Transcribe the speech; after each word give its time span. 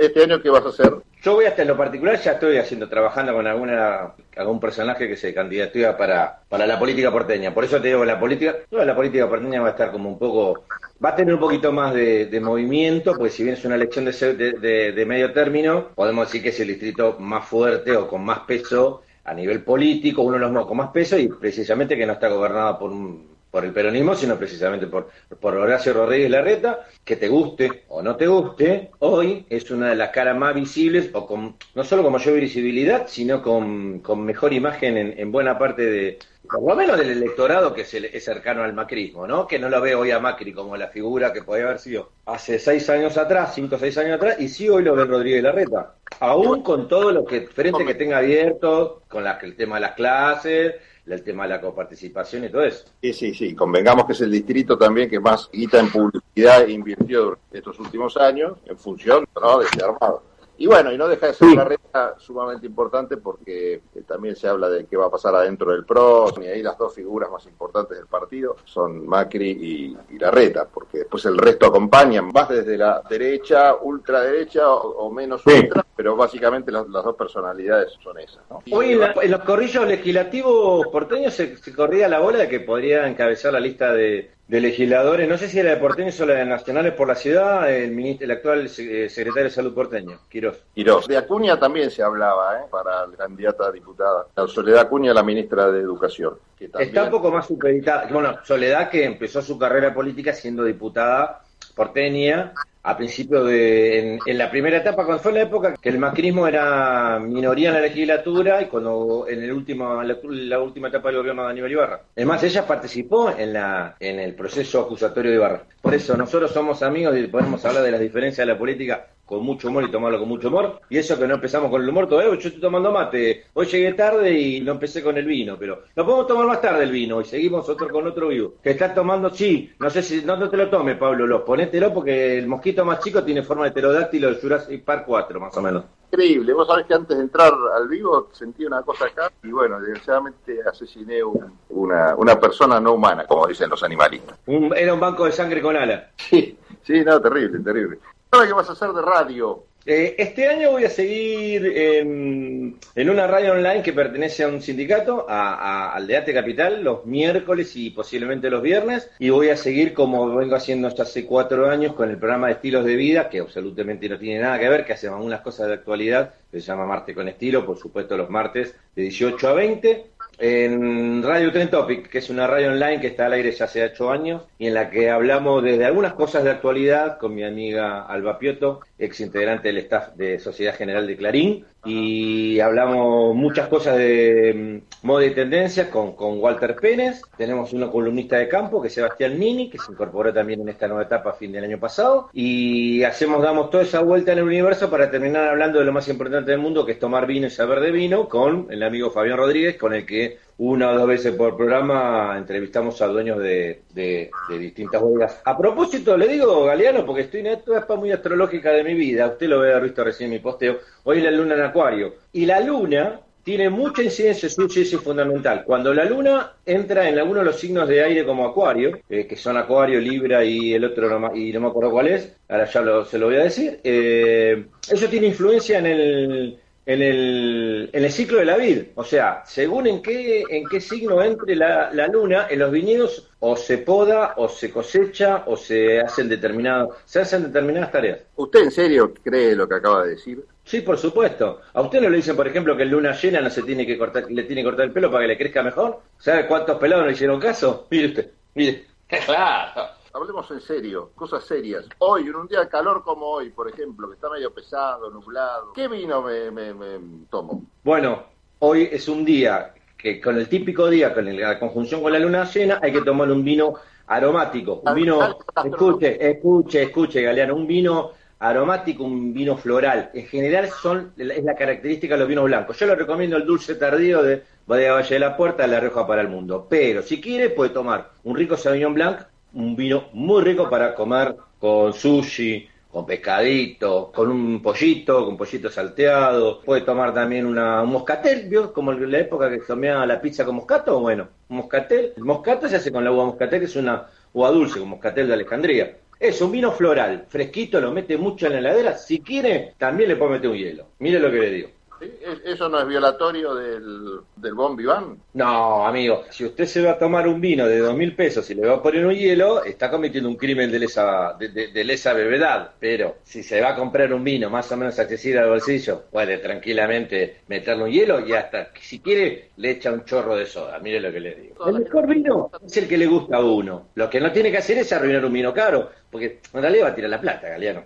¿Este 0.00 0.22
año 0.22 0.40
qué 0.40 0.50
vas 0.50 0.64
a 0.64 0.68
hacer? 0.68 0.92
Yo 1.22 1.34
voy 1.34 1.46
hasta 1.46 1.62
en 1.62 1.68
lo 1.68 1.76
particular, 1.76 2.20
ya 2.20 2.32
estoy 2.32 2.58
haciendo, 2.58 2.88
trabajando 2.88 3.32
con 3.32 3.46
alguna 3.46 4.12
algún 4.36 4.60
personaje 4.60 5.08
que 5.08 5.16
se 5.16 5.34
candidatúa 5.34 5.96
para, 5.96 6.40
para 6.48 6.66
la 6.66 6.78
política 6.78 7.10
porteña. 7.10 7.52
Por 7.52 7.64
eso 7.64 7.80
te 7.80 7.88
digo, 7.88 8.04
la 8.04 8.20
política, 8.20 8.56
toda 8.70 8.84
la 8.84 8.94
política 8.94 9.28
porteña 9.28 9.60
va 9.60 9.68
a 9.68 9.70
estar 9.72 9.90
como 9.90 10.08
un 10.08 10.18
poco, 10.18 10.64
va 11.04 11.10
a 11.10 11.16
tener 11.16 11.34
un 11.34 11.40
poquito 11.40 11.72
más 11.72 11.92
de, 11.92 12.40
movimiento, 12.40 13.14
porque 13.14 13.30
si 13.30 13.42
bien 13.42 13.56
es 13.56 13.64
una 13.64 13.74
elección 13.74 14.04
de, 14.04 14.92
de, 14.94 15.06
medio 15.06 15.32
término, 15.32 15.88
podemos 15.94 16.28
decir 16.28 16.42
que 16.42 16.50
es 16.50 16.60
el 16.60 16.68
distrito 16.68 17.16
más 17.18 17.46
fuerte 17.46 17.96
o 17.96 18.06
con 18.06 18.24
más 18.24 18.40
peso 18.40 19.02
a 19.24 19.34
nivel 19.34 19.62
político, 19.62 20.22
uno 20.22 20.38
de 20.38 20.48
los 20.48 20.66
con 20.66 20.76
más 20.76 20.90
peso 20.90 21.18
y 21.18 21.28
precisamente 21.28 21.96
que 21.96 22.06
no 22.06 22.12
está 22.12 22.28
gobernado 22.28 22.78
por 22.78 22.92
un 22.92 23.37
por 23.50 23.64
el 23.64 23.72
peronismo, 23.72 24.14
sino 24.14 24.36
precisamente 24.36 24.86
por, 24.86 25.08
por 25.40 25.56
Horacio 25.56 25.92
Rodríguez 25.92 26.30
Larreta, 26.30 26.86
que 27.04 27.16
te 27.16 27.28
guste 27.28 27.84
o 27.88 28.02
no 28.02 28.16
te 28.16 28.26
guste, 28.26 28.90
hoy 28.98 29.46
es 29.48 29.70
una 29.70 29.90
de 29.90 29.96
las 29.96 30.10
caras 30.10 30.36
más 30.36 30.54
visibles, 30.54 31.10
o 31.12 31.26
con, 31.26 31.56
no 31.74 31.84
solo 31.84 32.02
con 32.02 32.12
mayor 32.12 32.38
visibilidad, 32.38 33.06
sino 33.06 33.42
con, 33.42 34.00
con 34.00 34.24
mejor 34.24 34.52
imagen 34.52 34.96
en, 34.96 35.32
buena 35.32 35.58
parte 35.58 35.82
de, 35.82 36.18
por 36.48 36.62
lo 36.62 36.76
menos 36.76 36.98
del 36.98 37.10
electorado 37.10 37.74
que 37.74 37.82
es, 37.82 38.24
cercano 38.24 38.62
al 38.62 38.74
macrismo, 38.74 39.26
¿no? 39.26 39.46
Que 39.46 39.58
no 39.58 39.68
lo 39.68 39.80
ve 39.80 39.94
hoy 39.94 40.10
a 40.10 40.18
Macri 40.18 40.52
como 40.52 40.76
la 40.76 40.88
figura 40.88 41.32
que 41.32 41.42
podía 41.42 41.64
haber 41.64 41.78
sido 41.78 42.10
hace 42.26 42.58
seis 42.58 42.88
años 42.90 43.16
atrás, 43.16 43.54
cinco 43.54 43.76
o 43.76 43.78
seis 43.78 43.96
años 43.96 44.16
atrás, 44.16 44.36
y 44.40 44.48
sí 44.48 44.68
hoy 44.68 44.82
lo 44.82 44.94
ve 44.94 45.04
Rodríguez 45.04 45.42
Larreta. 45.42 45.94
Aún 46.20 46.62
con 46.62 46.88
todo 46.88 47.12
lo 47.12 47.24
que 47.24 47.42
frente 47.42 47.86
que 47.86 47.94
tenga 47.94 48.18
abierto, 48.18 49.02
con 49.08 49.24
la, 49.24 49.38
el 49.42 49.56
tema 49.56 49.76
de 49.76 49.82
las 49.82 49.92
clases, 49.92 50.74
el 51.14 51.22
tema 51.22 51.44
de 51.44 51.50
la 51.50 51.60
coparticipación 51.60 52.44
y 52.44 52.50
todo 52.50 52.62
eso. 52.62 52.86
Sí, 53.02 53.12
sí, 53.12 53.34
sí. 53.34 53.54
Convengamos 53.54 54.06
que 54.06 54.12
es 54.12 54.20
el 54.20 54.30
distrito 54.30 54.76
también 54.76 55.08
que 55.08 55.20
más 55.20 55.48
guita 55.52 55.80
en 55.80 55.90
publicidad 55.90 56.66
invirtió 56.66 57.22
durante 57.22 57.58
estos 57.58 57.78
últimos 57.80 58.16
años 58.16 58.58
en 58.66 58.76
función 58.76 59.24
de 59.34 59.64
este 59.64 59.84
armado. 59.84 60.22
Y 60.60 60.66
bueno, 60.66 60.92
y 60.92 60.98
no 60.98 61.06
deja 61.06 61.28
de 61.28 61.34
ser 61.34 61.48
una 61.48 61.64
regla 61.64 62.16
sumamente 62.18 62.66
importante 62.66 63.16
porque 63.16 63.74
eh, 63.74 64.02
también 64.04 64.34
se 64.34 64.48
habla 64.48 64.68
de 64.68 64.86
qué 64.86 64.96
va 64.96 65.06
a 65.06 65.10
pasar 65.10 65.32
adentro 65.36 65.70
del 65.70 65.84
PRO, 65.84 66.34
y 66.42 66.46
ahí 66.46 66.62
las 66.64 66.76
dos 66.76 66.92
figuras 66.92 67.30
más 67.30 67.46
importantes 67.46 67.96
del 67.96 68.08
partido 68.08 68.56
son 68.64 69.06
Macri 69.06 69.96
y, 70.10 70.18
Larreta, 70.18 70.66
porque 70.66 70.98
después 70.98 71.24
el 71.26 71.38
resto 71.38 71.66
acompañan, 71.66 72.32
más 72.34 72.48
desde 72.48 72.76
la 72.76 73.00
derecha, 73.08 73.76
ultraderecha 73.76 74.74
o, 74.74 75.08
menos 75.12 75.46
ultra, 75.46 75.86
pero 75.98 76.14
básicamente 76.14 76.70
las, 76.70 76.86
dos 76.86 77.16
personalidades 77.16 77.92
son 78.00 78.20
esas. 78.20 78.38
Hoy 78.70 78.92
en, 78.92 79.30
los 79.32 79.40
corrillos 79.40 79.84
legislativos 79.84 80.86
porteños 80.92 81.34
se 81.34 81.74
corría 81.74 82.06
la 82.06 82.20
bola 82.20 82.38
de 82.38 82.48
que 82.48 82.60
podría 82.60 83.08
encabezar 83.08 83.52
la 83.52 83.58
lista 83.58 83.92
de, 83.92 84.30
de 84.46 84.60
legisladores, 84.60 85.28
no 85.28 85.36
sé 85.36 85.48
si 85.48 85.58
era 85.58 85.70
de 85.70 85.78
porteño 85.78 86.12
o 86.20 86.24
la 86.24 86.34
de 86.34 86.44
nacionales 86.44 86.94
por 86.94 87.08
la 87.08 87.16
ciudad, 87.16 87.68
el, 87.68 87.90
ministro, 87.90 88.26
el 88.26 88.30
actual 88.30 88.66
eh, 88.66 89.08
secretario 89.08 89.44
de 89.44 89.50
Salud 89.50 89.74
porteño, 89.74 90.20
Quirós. 90.28 90.62
Quirós. 90.72 91.08
De 91.08 91.16
Acuña 91.16 91.58
también 91.58 91.90
se 91.90 92.00
hablaba, 92.00 92.60
¿eh? 92.60 92.66
para 92.70 93.04
la 93.04 93.16
candidata 93.16 93.66
a 93.66 93.72
diputada. 93.72 94.28
La 94.36 94.46
Soledad 94.46 94.82
Acuña, 94.82 95.12
la 95.12 95.24
ministra 95.24 95.68
de 95.72 95.80
Educación. 95.80 96.38
Está 96.60 97.02
un 97.02 97.10
poco 97.10 97.32
más 97.32 97.48
supeditada. 97.48 98.08
Bueno, 98.12 98.38
Soledad 98.44 98.88
que 98.88 99.04
empezó 99.04 99.42
su 99.42 99.58
carrera 99.58 99.92
política 99.92 100.32
siendo 100.32 100.62
diputada 100.62 101.42
porteña 101.74 102.54
a 102.82 102.96
principio 102.96 103.44
de, 103.44 104.18
en, 104.24 104.38
la 104.38 104.50
primera 104.50 104.78
etapa, 104.78 105.04
cuando 105.04 105.22
fue 105.22 105.32
la 105.32 105.42
época 105.42 105.74
que 105.80 105.88
el 105.88 105.98
macrismo 105.98 106.46
era 106.46 107.18
minoría 107.20 107.68
en 107.68 107.74
la 107.74 107.80
legislatura 107.80 108.62
y 108.62 108.66
cuando 108.66 109.26
en 109.28 109.42
el 109.42 109.52
último, 109.52 110.02
la, 110.02 110.60
última 110.60 110.88
etapa 110.88 111.08
del 111.08 111.18
gobierno 111.18 111.44
de 111.44 111.50
Aníbal 111.50 111.72
Ibarra. 111.72 112.00
Además, 112.16 112.42
ella 112.42 112.66
participó 112.66 113.30
en, 113.30 113.52
la, 113.52 113.96
en 114.00 114.20
el 114.20 114.34
proceso 114.34 114.80
acusatorio 114.80 115.30
de 115.30 115.36
Ibarra. 115.36 115.62
Por 115.80 115.94
eso, 115.94 116.16
nosotros 116.16 116.50
somos 116.50 116.82
amigos 116.82 117.16
y 117.18 117.26
podemos 117.26 117.64
hablar 117.64 117.82
de 117.82 117.90
las 117.90 118.00
diferencias 118.00 118.46
de 118.46 118.52
la 118.52 118.58
política 118.58 119.06
con 119.28 119.44
mucho 119.44 119.68
humor 119.68 119.84
y 119.84 119.90
tomarlo 119.90 120.18
con 120.18 120.28
mucho 120.28 120.48
humor. 120.48 120.80
Y 120.88 120.96
eso 120.96 121.18
que 121.18 121.28
no 121.28 121.34
empezamos 121.34 121.70
con 121.70 121.82
el 121.82 121.88
humor 121.88 122.08
todavía, 122.08 122.30
yo 122.30 122.48
estoy 122.48 122.60
tomando 122.60 122.90
mate. 122.90 123.44
Hoy 123.52 123.66
llegué 123.66 123.92
tarde 123.92 124.32
y 124.32 124.60
no 124.62 124.72
empecé 124.72 125.02
con 125.02 125.18
el 125.18 125.26
vino, 125.26 125.56
pero 125.58 125.82
lo 125.94 126.04
podemos 126.04 126.26
tomar 126.26 126.46
más 126.46 126.62
tarde 126.62 126.84
el 126.84 126.90
vino 126.90 127.20
y 127.20 127.24
seguimos 127.24 127.68
otro 127.68 127.88
con 127.90 128.06
otro 128.06 128.28
vivo. 128.28 128.54
Que 128.62 128.70
está 128.70 128.94
tomando, 128.94 129.30
sí, 129.30 129.70
no 129.78 129.90
sé 129.90 130.02
si, 130.02 130.24
no, 130.24 130.48
te 130.48 130.56
lo 130.56 130.70
tomes, 130.70 130.96
Pablo, 130.96 131.26
lo 131.26 131.44
ponételo 131.44 131.92
porque 131.92 132.38
el 132.38 132.48
mosquito 132.48 132.84
más 132.84 133.00
chico 133.00 133.22
tiene 133.22 133.42
forma 133.42 133.64
de 133.64 133.72
pterodáctilo 133.72 134.28
del 134.28 134.40
Jurassic 134.40 134.82
Park 134.82 135.04
4, 135.06 135.38
más 135.38 135.56
o 135.56 135.62
menos. 135.62 135.84
Increíble, 136.10 136.54
vos 136.54 136.66
sabés 136.66 136.86
que 136.86 136.94
antes 136.94 137.18
de 137.18 137.22
entrar 137.22 137.52
al 137.76 137.86
vivo 137.86 138.30
sentí 138.32 138.64
una 138.64 138.80
cosa 138.80 139.04
acá 139.04 139.30
y 139.42 139.50
bueno, 139.50 139.78
desgraciadamente 139.78 140.60
asesiné 140.66 141.22
una, 141.68 142.14
una 142.16 142.40
persona 142.40 142.80
no 142.80 142.94
humana, 142.94 143.26
como 143.26 143.46
dicen 143.46 143.68
los 143.68 143.82
animalistas. 143.82 144.38
era 144.46 144.94
un 144.94 145.00
banco 145.00 145.26
de 145.26 145.32
sangre 145.32 145.60
con 145.60 145.76
ala. 145.76 146.10
Sí, 146.16 146.56
sí, 146.82 147.04
no, 147.04 147.20
terrible, 147.20 147.58
terrible. 147.60 147.98
¿Ahora 148.30 148.46
qué 148.46 148.52
vas 148.52 148.68
a 148.68 148.72
hacer 148.72 148.90
de 148.90 149.00
radio? 149.00 149.64
Eh, 149.86 150.16
este 150.18 150.46
año 150.46 150.72
voy 150.72 150.84
a 150.84 150.90
seguir 150.90 151.64
en, 151.64 152.78
una 152.94 153.26
radio 153.26 153.52
online 153.52 153.82
que 153.82 153.94
pertenece 153.94 154.44
a 154.44 154.48
un 154.48 154.60
sindicato, 154.60 155.24
a, 155.26 155.94
al 155.94 156.06
de 156.06 156.34
Capital, 156.34 156.84
los 156.84 157.06
miércoles 157.06 157.74
y 157.74 157.88
posiblemente 157.88 158.50
los 158.50 158.60
viernes. 158.60 159.10
Y 159.18 159.30
voy 159.30 159.48
a 159.48 159.56
seguir 159.56 159.94
como 159.94 160.36
vengo 160.36 160.56
haciendo 160.56 160.88
hasta 160.88 161.04
hace 161.04 161.24
cuatro 161.24 161.70
años 161.70 161.94
con 161.94 162.10
el 162.10 162.18
programa 162.18 162.48
de 162.48 162.54
estilos 162.54 162.84
de 162.84 162.96
vida, 162.96 163.30
que 163.30 163.40
absolutamente 163.40 164.10
no 164.10 164.18
tiene 164.18 164.40
nada 164.40 164.58
que 164.58 164.68
ver, 164.68 164.84
que 164.84 164.92
hace 164.92 165.08
algunas 165.08 165.40
cosas 165.40 165.68
de 165.68 165.74
actualidad, 165.74 166.34
que 166.50 166.60
se 166.60 166.66
llama 166.66 166.84
Marte 166.84 167.14
con 167.14 167.28
Estilo, 167.28 167.64
por 167.64 167.78
supuesto 167.78 168.14
los 168.14 168.28
martes 168.28 168.74
de 168.94 169.02
18 169.04 169.48
a 169.48 169.52
20 169.54 170.06
en 170.38 171.22
Radio 171.22 171.50
Tren 171.52 171.68
Topic, 171.68 172.08
que 172.08 172.18
es 172.18 172.30
una 172.30 172.46
radio 172.46 172.70
online 172.70 173.00
que 173.00 173.08
está 173.08 173.26
al 173.26 173.32
aire 173.32 173.50
ya 173.52 173.64
hace 173.64 173.84
ocho 173.84 174.10
años 174.10 174.42
y 174.58 174.68
en 174.68 174.74
la 174.74 174.88
que 174.90 175.10
hablamos 175.10 175.62
desde 175.62 175.84
algunas 175.84 176.14
cosas 176.14 176.44
de 176.44 176.50
actualidad 176.50 177.18
con 177.18 177.34
mi 177.34 177.42
amiga 177.44 178.06
Alba 178.06 178.38
Pioto, 178.38 178.80
ex 178.98 179.20
integrante 179.20 179.68
del 179.68 179.78
staff 179.78 180.14
de 180.16 180.38
Sociedad 180.38 180.74
General 180.74 181.06
de 181.06 181.16
Clarín, 181.16 181.64
y 181.84 182.60
hablamos 182.60 183.34
muchas 183.34 183.68
cosas 183.68 183.96
de 183.96 184.82
mm, 185.02 185.06
moda 185.06 185.24
y 185.24 185.34
tendencias 185.34 185.88
con, 185.88 186.14
con 186.14 186.38
Walter 186.38 186.76
Pérez. 186.76 187.22
Tenemos 187.36 187.72
una 187.72 187.88
columnista 187.90 188.36
de 188.36 188.48
campo 188.48 188.82
que 188.82 188.88
es 188.88 188.94
Sebastián 188.94 189.38
Nini, 189.38 189.70
que 189.70 189.78
se 189.78 189.92
incorporó 189.92 190.32
también 190.32 190.60
en 190.60 190.68
esta 190.68 190.88
nueva 190.88 191.04
etapa 191.04 191.30
a 191.30 191.34
fin 191.34 191.52
del 191.52 191.64
año 191.64 191.78
pasado. 191.78 192.28
Y 192.32 193.04
hacemos, 193.04 193.42
damos 193.42 193.70
toda 193.70 193.84
esa 193.84 194.00
vuelta 194.00 194.32
en 194.32 194.38
el 194.38 194.44
universo 194.44 194.90
para 194.90 195.10
terminar 195.10 195.48
hablando 195.48 195.78
de 195.78 195.84
lo 195.84 195.92
más 195.92 196.08
importante 196.08 196.50
del 196.50 196.60
mundo, 196.60 196.84
que 196.84 196.92
es 196.92 196.98
tomar 196.98 197.26
vino 197.26 197.46
y 197.46 197.50
saber 197.50 197.80
de 197.80 197.92
vino, 197.92 198.28
con 198.28 198.66
el 198.70 198.82
amigo 198.82 199.10
Fabián 199.10 199.38
Rodríguez, 199.38 199.76
con 199.76 199.94
el 199.94 200.04
que 200.04 200.38
una 200.58 200.90
o 200.90 200.98
dos 200.98 201.06
veces 201.06 201.34
por 201.34 201.56
programa 201.56 202.34
entrevistamos 202.36 203.00
a 203.00 203.06
dueños 203.06 203.38
de, 203.38 203.82
de, 203.94 204.30
distintas 204.58 205.00
bodegas. 205.00 205.40
A 205.44 205.56
propósito, 205.56 206.16
le 206.16 206.26
digo, 206.28 206.64
Galeano, 206.64 207.06
porque 207.06 207.22
estoy 207.22 207.40
en 207.40 207.46
esta 207.48 207.78
etapa 207.78 207.96
muy 207.96 208.10
astrológica 208.10 208.72
de 208.72 208.84
mi 208.84 208.94
vida, 208.94 209.28
usted 209.28 209.48
lo 209.48 209.60
haber 209.60 209.82
visto 209.82 210.02
recién 210.02 210.28
en 210.28 210.34
mi 210.34 210.38
posteo, 210.40 210.78
hoy 211.04 211.20
la 211.20 211.30
luna 211.30 211.54
en 211.54 211.62
acuario. 211.62 212.14
Y 212.32 212.44
la 212.44 212.60
luna 212.60 213.20
tiene 213.44 213.70
mucha 213.70 214.02
incidencia, 214.02 214.48
su 214.48 214.62
incidencia 214.62 214.98
fundamental. 214.98 215.64
Cuando 215.64 215.94
la 215.94 216.04
luna 216.04 216.52
entra 216.66 217.08
en 217.08 217.18
alguno 217.18 217.38
de 217.40 217.46
los 217.46 217.56
signos 217.56 217.88
de 217.88 218.02
aire 218.02 218.26
como 218.26 218.44
acuario, 218.44 218.98
eh, 219.08 219.26
que 219.26 219.36
son 219.36 219.56
acuario, 219.56 220.00
libra 220.00 220.44
y 220.44 220.74
el 220.74 220.84
otro 220.84 221.18
no, 221.18 221.34
y 221.34 221.52
no 221.52 221.60
me 221.60 221.68
acuerdo 221.68 221.92
cuál 221.92 222.08
es, 222.08 222.36
ahora 222.48 222.66
ya 222.66 223.04
se 223.04 223.18
lo 223.18 223.26
voy 223.26 223.36
a 223.36 223.44
decir, 223.44 223.80
eh, 223.84 224.66
eso 224.90 225.08
tiene 225.08 225.28
influencia 225.28 225.78
en 225.78 225.86
el 225.86 226.58
en 226.88 227.02
el, 227.02 227.90
en 227.92 228.02
el 228.02 228.10
ciclo 228.10 228.38
de 228.38 228.46
la 228.46 228.56
vid. 228.56 228.78
O 228.94 229.04
sea, 229.04 229.42
según 229.44 229.86
en 229.86 230.00
qué, 230.00 230.42
en 230.48 230.66
qué 230.66 230.80
signo 230.80 231.22
entre 231.22 231.54
la, 231.54 231.92
la, 231.92 232.06
luna, 232.06 232.46
en 232.48 232.60
los 232.60 232.72
viñedos 232.72 233.28
o 233.40 233.56
se 233.56 233.76
poda, 233.76 234.32
o 234.38 234.48
se 234.48 234.70
cosecha, 234.70 235.44
o 235.46 235.56
se 235.58 236.00
hacen 236.00 236.30
determinados, 236.30 236.96
se 237.04 237.20
hacen 237.20 237.42
determinadas 237.42 237.92
tareas. 237.92 238.20
¿Usted 238.36 238.60
en 238.60 238.70
serio 238.70 239.12
cree 239.22 239.54
lo 239.54 239.68
que 239.68 239.74
acaba 239.74 240.04
de 240.04 240.10
decir? 240.12 240.42
Sí, 240.64 240.80
por 240.80 240.96
supuesto. 240.96 241.60
¿A 241.74 241.82
usted 241.82 242.00
no 242.00 242.08
le 242.08 242.16
dicen, 242.16 242.34
por 242.34 242.48
ejemplo, 242.48 242.74
que 242.74 242.84
en 242.84 242.90
luna 242.90 243.12
llena 243.12 243.42
no 243.42 243.50
se 243.50 243.62
tiene 243.64 243.86
que 243.86 243.98
cortar, 243.98 244.30
le 244.30 244.44
tiene 244.44 244.62
que 244.62 244.68
cortar 244.68 244.86
el 244.86 244.92
pelo 244.92 245.10
para 245.10 245.24
que 245.24 245.28
le 245.28 245.38
crezca 245.38 245.62
mejor? 245.62 246.00
¿Sabe 246.16 246.46
cuántos 246.46 246.78
pelados 246.78 247.04
no 247.04 247.12
hicieron 247.12 247.38
caso? 247.38 247.86
Mire 247.90 248.06
usted, 248.06 248.30
mire. 248.54 248.86
Claro 249.26 249.97
hablemos 250.12 250.50
en 250.50 250.60
serio, 250.60 251.10
cosas 251.14 251.44
serias. 251.44 251.86
Hoy, 251.98 252.22
en 252.22 252.36
un 252.36 252.48
día 252.48 252.60
de 252.60 252.68
calor 252.68 253.02
como 253.04 253.26
hoy, 253.26 253.50
por 253.50 253.68
ejemplo, 253.68 254.08
que 254.08 254.14
está 254.14 254.30
medio 254.30 254.52
pesado, 254.52 255.10
nublado, 255.10 255.72
¿qué 255.72 255.88
vino 255.88 256.22
me, 256.22 256.50
me, 256.50 256.98
tomo? 257.30 257.64
Bueno, 257.84 258.24
hoy 258.60 258.88
es 258.90 259.08
un 259.08 259.24
día 259.24 259.74
que 259.96 260.20
con 260.20 260.36
el 260.36 260.48
típico 260.48 260.88
día, 260.88 261.12
con 261.12 261.24
la 261.36 261.58
conjunción 261.58 262.02
con 262.02 262.12
la 262.12 262.18
luna 262.18 262.44
llena, 262.44 262.78
hay 262.82 262.92
que 262.92 263.02
tomar 263.02 263.30
un 263.30 263.44
vino 263.44 263.74
aromático, 264.06 264.82
un 264.84 264.94
vino, 264.94 265.38
escuche, 265.64 266.30
escuche, 266.30 266.82
escuche, 266.82 267.22
Galeano, 267.22 267.54
un 267.54 267.66
vino 267.66 268.12
aromático, 268.38 269.02
un 269.04 269.34
vino 269.34 269.56
floral. 269.56 270.10
En 270.14 270.26
general 270.26 270.68
son 270.70 271.12
es 271.16 271.44
la 271.44 271.56
característica 271.56 272.14
de 272.14 272.20
los 272.20 272.28
vinos 272.28 272.44
blancos. 272.44 272.78
Yo 272.78 272.86
le 272.86 272.94
recomiendo 272.94 273.36
el 273.36 273.44
dulce 273.44 273.74
tardío 273.74 274.22
de 274.22 274.44
Bodega 274.66 274.94
Valle 274.94 275.14
de 275.14 275.18
la 275.18 275.36
Puerta, 275.36 275.66
La 275.66 275.80
Rioja 275.80 276.06
para 276.06 276.22
el 276.22 276.28
Mundo. 276.28 276.66
Pero 276.70 277.02
si 277.02 277.20
quiere 277.20 277.50
puede 277.50 277.70
tomar 277.70 278.12
un 278.22 278.36
rico 278.36 278.56
Sauvignon 278.56 278.94
Blanc 278.94 279.20
un 279.52 279.76
vino 279.76 280.08
muy 280.12 280.42
rico 280.42 280.68
para 280.68 280.94
comer 280.94 281.36
con 281.58 281.92
sushi, 281.92 282.68
con 282.90 283.04
pescadito, 283.06 284.10
con 284.14 284.30
un 284.30 284.62
pollito, 284.62 285.24
con 285.24 285.36
pollito 285.36 285.70
salteado. 285.70 286.60
Puede 286.62 286.82
tomar 286.82 287.12
también 287.12 287.46
una, 287.46 287.82
un 287.82 287.90
moscatel, 287.90 288.48
¿vio? 288.48 288.72
Como 288.72 288.92
en 288.92 289.10
la 289.10 289.18
época 289.18 289.50
que 289.50 289.60
comía 289.60 290.04
la 290.06 290.20
pizza 290.20 290.44
con 290.44 290.56
moscato. 290.56 291.00
Bueno, 291.00 291.28
moscatel. 291.48 292.14
El 292.16 292.24
moscato 292.24 292.68
se 292.68 292.76
hace 292.76 292.92
con 292.92 293.04
la 293.04 293.12
uva 293.12 293.26
moscatel, 293.26 293.60
que 293.60 293.66
es 293.66 293.76
una 293.76 294.06
uva 294.32 294.50
dulce, 294.50 294.80
con 294.80 294.88
moscatel 294.88 295.28
de 295.28 295.34
Alejandría. 295.34 295.96
Es 296.18 296.40
un 296.40 296.50
vino 296.50 296.72
floral, 296.72 297.26
fresquito, 297.28 297.80
lo 297.80 297.92
mete 297.92 298.16
mucho 298.16 298.46
en 298.46 298.54
la 298.54 298.58
heladera. 298.58 298.96
Si 298.96 299.20
quiere, 299.20 299.74
también 299.78 300.08
le 300.08 300.16
puede 300.16 300.32
meter 300.32 300.50
un 300.50 300.56
hielo. 300.56 300.86
Mire 300.98 301.20
lo 301.20 301.30
que 301.30 301.38
le 301.38 301.50
digo. 301.50 301.68
¿Sí? 302.00 302.06
¿Eso 302.44 302.68
no 302.68 302.78
es 302.80 302.86
violatorio 302.86 303.54
del, 303.56 304.20
del 304.36 304.54
Bon 304.54 304.76
Vivant? 304.76 305.18
No, 305.32 305.84
amigo, 305.84 306.22
si 306.30 306.44
usted 306.44 306.64
se 306.66 306.80
va 306.82 306.92
a 306.92 306.98
tomar 306.98 307.26
un 307.26 307.40
vino 307.40 307.66
de 307.66 307.78
dos 307.78 307.96
mil 307.96 308.14
pesos 308.14 308.48
y 308.50 308.54
le 308.54 308.66
va 308.66 308.76
a 308.76 308.82
poner 308.82 309.04
un 309.04 309.14
hielo, 309.14 309.64
está 309.64 309.90
cometiendo 309.90 310.28
un 310.28 310.36
crimen 310.36 310.70
de 310.70 310.78
lesa, 310.78 311.34
de, 311.38 311.48
de- 311.48 311.68
de 311.72 311.84
lesa 311.84 312.12
brevedad. 312.12 312.72
Pero 312.78 313.16
si 313.24 313.42
se 313.42 313.60
va 313.60 313.70
a 313.70 313.74
comprar 313.76 314.12
un 314.12 314.22
vino 314.22 314.48
más 314.48 314.70
o 314.70 314.76
menos 314.76 314.96
accesible 314.98 315.40
al 315.40 315.48
bolsillo, 315.48 316.04
puede 316.10 316.38
tranquilamente 316.38 317.38
meterle 317.48 317.84
un 317.84 317.90
hielo 317.90 318.26
y 318.26 318.32
hasta, 318.32 318.70
si 318.80 319.00
quiere, 319.00 319.50
le 319.56 319.70
echa 319.72 319.90
un 319.92 320.04
chorro 320.04 320.36
de 320.36 320.46
soda. 320.46 320.78
Mire 320.78 321.00
lo 321.00 321.10
que 321.12 321.20
le 321.20 321.34
digo. 321.34 321.66
El 321.68 321.80
mejor 321.80 322.06
vino 322.06 322.50
es 322.64 322.76
el 322.76 322.86
que 322.86 322.96
le 322.98 323.06
gusta 323.06 323.38
a 323.38 323.44
uno. 323.44 323.88
Lo 323.96 324.08
que 324.08 324.20
no 324.20 324.30
tiene 324.30 324.52
que 324.52 324.58
hacer 324.58 324.78
es 324.78 324.92
arruinar 324.92 325.24
un 325.24 325.32
vino 325.32 325.52
caro, 325.52 325.90
porque 326.10 326.40
en 326.52 326.62
realidad 326.62 326.84
va 326.86 326.90
a 326.90 326.94
tirar 326.94 327.10
la 327.10 327.20
plata, 327.20 327.48
Galeano. 327.48 327.84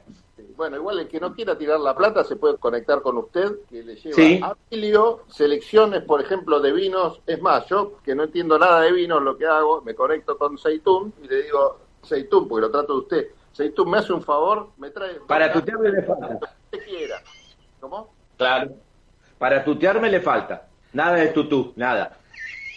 Bueno, 0.57 0.77
igual 0.77 0.99
el 1.01 1.09
que 1.09 1.21
no 1.21 1.35
quiera 1.35 1.57
tirar 1.57 1.81
la 1.81 1.95
plata 1.95 2.25
se 2.25 2.37
puede 2.37 2.57
conectar 2.59 3.03
con 3.03 3.19
usted, 3.19 3.51
que 3.69 3.83
le 3.83 3.97
lleva 3.97 4.15
Sí. 4.17 4.41
a 4.43 4.57
Emilio 4.71 5.21
selecciones, 5.29 6.03
por 6.05 6.21
ejemplo, 6.21 6.61
de 6.61 6.73
vinos. 6.73 7.21
Es 7.27 7.41
más, 7.41 7.67
yo 7.67 7.99
que 8.05 8.15
no 8.15 8.25
entiendo 8.25 8.59
nada 8.59 8.81
de 8.83 8.93
vinos, 8.93 9.23
lo 9.23 9.37
que 9.37 9.47
hago, 9.47 9.83
me 9.83 9.95
conecto 9.95 10.37
con 10.37 10.59
Seitún 10.59 11.13
y 11.23 11.27
le 11.29 11.43
digo, 11.43 11.79
Seitún, 12.03 12.49
porque 12.49 12.67
lo 12.67 12.71
trato 12.71 12.93
de 12.95 12.99
usted. 12.99 13.27
Seitún, 13.53 13.91
¿me 13.91 13.99
hace 13.99 14.13
un 14.13 14.23
favor? 14.23 14.71
Me 14.79 14.91
trae... 14.91 15.21
Para 15.27 15.53
tutearme 15.53 15.91
le 15.91 16.03
falta. 16.03 16.29
Lo 16.33 16.39
que 16.41 16.45
usted 16.77 16.85
quiera. 16.89 17.23
¿Cómo? 17.81 18.15
Claro. 18.37 18.71
Para 19.39 19.65
tutearme 19.65 20.11
le 20.11 20.21
falta. 20.21 20.69
Nada 20.93 21.17
de 21.17 21.29
tutú, 21.29 21.73
nada. 21.77 22.19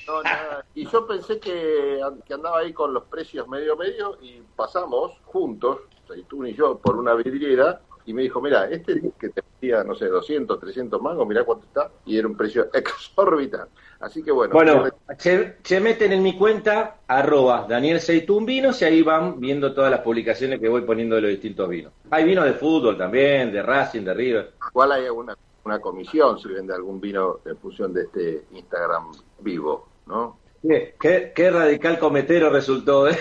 No, 0.07 0.21
nada. 0.21 0.63
Y 0.75 0.87
yo 0.87 1.07
pensé 1.07 1.39
que, 1.39 1.99
que 2.25 2.33
andaba 2.33 2.59
ahí 2.59 2.73
con 2.73 2.93
los 2.93 3.03
precios 3.05 3.47
medio 3.47 3.75
medio 3.75 4.17
y 4.21 4.41
pasamos 4.55 5.13
juntos, 5.25 5.79
Y 6.13 6.53
yo, 6.53 6.77
por 6.77 6.97
una 6.97 7.13
vidriera 7.15 7.81
y 8.07 8.13
me 8.13 8.21
dijo, 8.21 8.39
mira, 8.39 8.69
este 8.69 9.01
que 9.19 9.29
te 9.29 9.41
pedía, 9.41 9.83
no 9.83 9.95
sé, 9.95 10.05
200, 10.07 10.59
300 10.59 11.01
mangos, 11.01 11.27
mira 11.27 11.43
cuánto 11.43 11.65
está, 11.65 11.89
y 12.05 12.17
era 12.17 12.27
un 12.27 12.37
precio 12.37 12.69
exorbitante. 12.73 13.71
Así 13.99 14.21
que 14.21 14.31
bueno, 14.31 14.53
Bueno, 14.53 14.83
se, 15.17 15.55
se 15.63 15.79
meten 15.79 16.11
en 16.11 16.21
mi 16.21 16.37
cuenta, 16.37 16.97
arroba 17.07 17.65
Daniel 17.67 17.99
Seitún 17.99 18.45
Vinos, 18.45 18.81
y 18.81 18.85
ahí 18.85 19.01
van 19.01 19.39
viendo 19.39 19.73
todas 19.73 19.89
las 19.89 20.01
publicaciones 20.01 20.59
que 20.59 20.69
voy 20.69 20.81
poniendo 20.81 21.15
de 21.15 21.21
los 21.23 21.31
distintos 21.31 21.67
vinos. 21.67 21.93
Hay 22.11 22.25
vinos 22.25 22.45
de 22.45 22.53
fútbol 22.53 22.97
también, 22.97 23.51
de 23.51 23.63
Racing, 23.63 24.03
de 24.03 24.13
River. 24.13 24.51
igual 24.69 24.91
hay 24.91 25.09
una, 25.09 25.35
una 25.63 25.79
comisión 25.79 26.37
si 26.39 26.49
vende 26.49 26.75
algún 26.75 27.01
vino 27.01 27.39
en 27.45 27.57
función 27.57 27.91
de 27.93 28.03
este 28.03 28.43
Instagram 28.51 29.11
vivo, 29.39 29.87
¿no? 30.05 30.37
Qué, 30.61 30.95
qué- 30.99 31.31
qué 31.35 31.49
radical 31.51 31.97
cometero 31.97 32.49
resultó, 32.51 33.07
¿eh? 33.07 33.17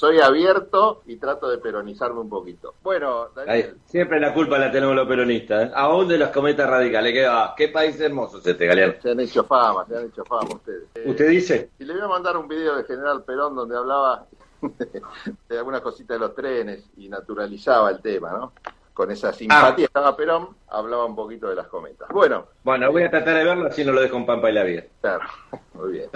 Soy 0.00 0.18
abierto 0.18 1.02
y 1.04 1.16
trato 1.16 1.50
de 1.50 1.58
peronizarme 1.58 2.20
un 2.20 2.30
poquito. 2.30 2.72
Bueno, 2.82 3.26
Ahí, 3.36 3.44
Daniel, 3.46 3.76
siempre 3.84 4.18
la 4.18 4.32
culpa 4.32 4.56
la 4.58 4.72
tenemos 4.72 4.96
los 4.96 5.06
peronistas, 5.06 5.68
¿eh? 5.68 5.72
Aún 5.74 6.08
de 6.08 6.16
los 6.16 6.30
cometas 6.30 6.70
radicales. 6.70 7.12
¿Qué, 7.12 7.26
va? 7.26 7.54
qué 7.54 7.68
país 7.68 8.00
hermoso 8.00 8.38
es 8.38 8.46
este, 8.46 8.64
Galeano. 8.66 8.94
se 9.02 9.10
han 9.10 9.20
hecho 9.20 9.44
fama, 9.44 9.84
se 9.86 9.98
han 9.98 10.06
hecho 10.06 10.24
fama 10.24 10.48
ustedes. 10.54 10.84
Eh, 10.94 11.04
¿Usted 11.04 11.28
dice? 11.28 11.68
Y 11.78 11.84
le 11.84 11.92
voy 11.92 12.02
a 12.02 12.08
mandar 12.08 12.34
un 12.38 12.48
video 12.48 12.76
de 12.76 12.84
General 12.84 13.22
Perón 13.24 13.54
donde 13.54 13.76
hablaba 13.76 14.24
de 15.50 15.58
algunas 15.58 15.82
cositas 15.82 16.14
de 16.18 16.18
los 16.26 16.34
trenes 16.34 16.82
y 16.96 17.10
naturalizaba 17.10 17.90
el 17.90 18.00
tema, 18.00 18.30
¿no? 18.30 18.52
Con 18.94 19.10
esa 19.10 19.34
simpatía 19.34 19.74
que 19.76 19.84
estaba 19.84 20.16
Perón, 20.16 20.48
hablaba 20.68 21.04
un 21.04 21.14
poquito 21.14 21.46
de 21.50 21.56
las 21.56 21.68
cometas. 21.68 22.08
Bueno, 22.10 22.46
Bueno, 22.64 22.90
voy 22.90 23.02
a 23.02 23.10
tratar 23.10 23.34
de 23.36 23.44
verlo 23.44 23.66
así 23.66 23.84
no 23.84 23.92
lo 23.92 24.00
dejo 24.00 24.16
en 24.16 24.24
Pampa 24.24 24.48
y 24.48 24.54
la 24.54 24.64
vida. 24.64 24.84
claro, 25.02 25.24
muy 25.74 25.92
bien, 25.92 26.08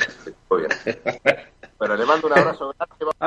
muy 0.48 0.60
bien. 0.62 0.70
Bueno, 1.76 1.96
le 1.96 2.06
mando 2.06 2.28
un 2.28 2.32
abrazo 2.38 2.72
grande. 2.78 2.94